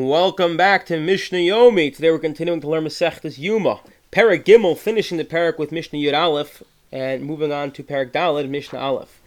[0.00, 1.94] Welcome back to Mishnah Yomi.
[1.94, 3.80] Today we're continuing to learn Masechtas Yuma.
[4.10, 8.48] Perek Gimel, finishing the perek with Mishnah Yud Aleph, and moving on to Perek Daled,
[8.48, 9.20] Mishnah Aleph.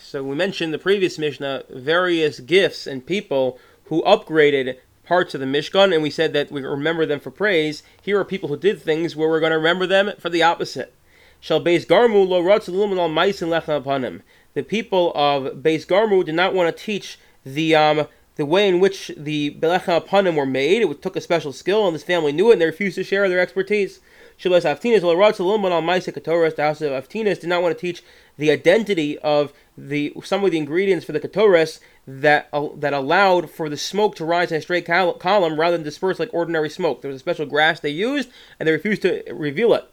[0.00, 5.46] So we mentioned the previous Mishnah various gifts and people who upgraded parts of the
[5.46, 7.84] Mishkan, and we said that we remember them for praise.
[8.02, 10.92] Here are people who did things where we're going to remember them for the opposite.
[11.38, 14.22] Shall Beis Garmu lo upon him.
[14.54, 18.80] The people of Beis Garmu did not want to teach the um, the way in
[18.80, 20.82] which the Belecha Apanim were made.
[20.82, 23.28] It took a special skill, and this family knew it, and they refused to share
[23.28, 24.00] their expertise.
[24.38, 28.02] Shabbat Aftinas, the house of Aftinas did not want to teach
[28.36, 33.50] the identity of the some of the ingredients for the Ketores that uh, that allowed
[33.50, 36.68] for the smoke to rise in a straight col- column rather than disperse like ordinary
[36.68, 37.00] smoke.
[37.00, 39.84] There was a special grass they used, and they refused to reveal it.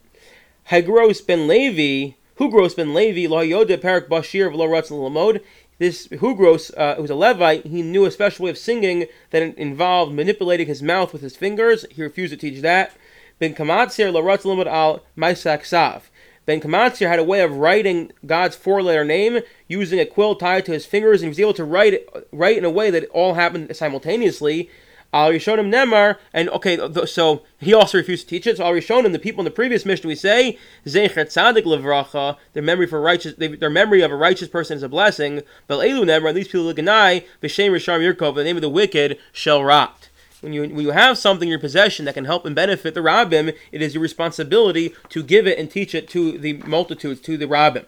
[0.69, 5.44] Hagros ben Levi, Hugros ben Levi, Lo Yoda Parak Bashir V'lo Lamod
[5.77, 10.12] this Hugros, uh, was a Levite, he knew a special way of singing that involved
[10.12, 11.86] manipulating his mouth with his fingers.
[11.91, 12.94] He refused to teach that.
[13.38, 16.09] Ben Kamatzir Laratz Limud al Maisak Sav.
[16.48, 20.72] Ben Kamatzir had a way of writing God's four-letter name using a quill tied to
[20.72, 23.09] his fingers, and he was able to write it, write in a way that it
[23.09, 24.67] all happened simultaneously.
[25.14, 28.58] Al Rishonim Nemar, and okay, so he also refused to teach it.
[28.58, 32.64] So Al Rishonim, the people in the previous mission, we say Zecher Tzadik Levracha, their
[32.64, 35.42] memory for righteous, their memory of a righteous person is a blessing.
[35.67, 39.20] But Elu Nemar, and these people Ganai, B'Shem Risham Yirkov, the name of the wicked
[39.34, 40.09] shall rot.
[40.39, 43.02] When you, when you have something in your possession that can help and benefit the
[43.02, 47.38] rabbim, it is your responsibility to give it and teach it to the multitudes, to
[47.38, 47.86] the rabbim.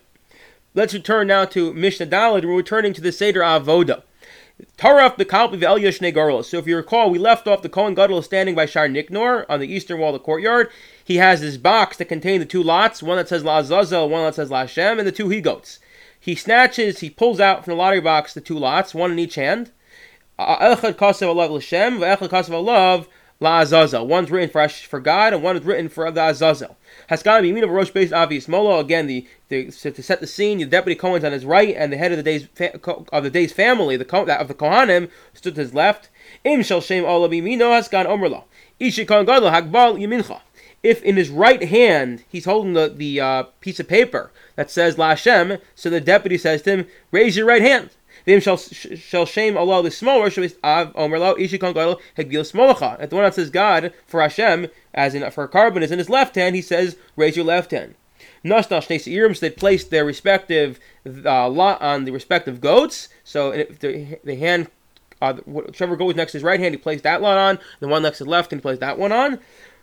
[0.76, 2.46] Let's return now to Mishnah Daled.
[2.46, 4.04] We're returning to the Seder Avodah.
[4.78, 6.46] Taraf bekalpi ve'el yeshne garlos.
[6.46, 9.60] So if you recall, we left off the Kohen Gadol standing by Shaar Nikanor on
[9.60, 10.70] the eastern wall of the courtyard.
[11.04, 14.26] He has this box that contains the two lots, one that says La Azazel, one
[14.26, 15.80] that says La Hashem, and the two he goats.
[16.20, 19.36] He snatches, he pulls out from the lottery box the two lots, one in each
[19.36, 19.72] hand.
[20.40, 23.08] Echad kasev alav l'Shem, ve'echad alav
[23.40, 24.08] La Azazel.
[24.08, 26.78] One's written for, for God, and one is written for the Azazel.
[27.10, 28.80] Haskana B'Yamin of Rosh Beis Avi Molo.
[28.80, 31.98] Again, the, the to set the scene, the deputy Kohen's on his right, and the
[31.98, 32.48] head of the day's
[33.12, 36.10] of the day's family, the of the Kohanim, stood to his left.
[36.44, 38.46] Im shall shame all of Yamino Haskan Omerlo.
[38.80, 40.42] Ishi Kohen Gadol Hagbal Yamincha.
[40.82, 44.98] If in his right hand he's holding the the uh, piece of paper that says
[44.98, 47.90] La Hashem, so the deputy says to him, "Raise your right hand."
[48.26, 50.32] Vim shall shall shame Allah the smaller
[50.64, 51.74] av omer lo ishikon
[52.18, 53.02] smolacha.
[53.02, 56.10] At the one that says God for Hashem, as in for carbon is in his
[56.10, 57.96] left hand, he says raise your left hand.
[58.44, 60.80] Nasnash Nesirim, so they placed their respective
[61.26, 63.10] uh, lot on the respective goats.
[63.24, 64.68] So if the, the hand,
[65.22, 67.60] uh, whichever goat was next to his right hand, he placed that lot on.
[67.80, 69.40] The one next to the left, and he placed that one on.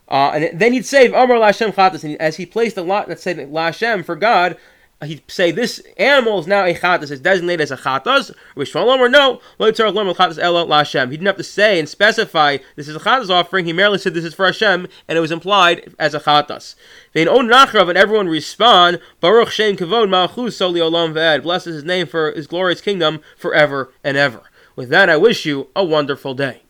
[0.09, 3.21] Uh, and then he'd say, Amar Lashem Chatas, and as he placed the lot that
[3.21, 4.59] said Lashem for God,
[5.03, 9.09] he'd say this animal is now a chatas, is designated as a chatas, Rishvalom, or
[9.09, 13.99] no, He didn't have to say and specify this is a chatas offering, he merely
[13.99, 16.75] said this is for Hashem, and it was implied as a chatas.
[17.13, 21.85] Vein on nachrav, and everyone respond, Baruch Shem Kavod Malchus Soli Olam Ve'ed, blesses his
[21.85, 24.43] name for his glorious kingdom forever and ever.
[24.77, 26.63] With that, I wish you a wonderful day.